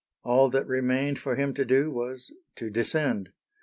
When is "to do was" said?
1.53-2.33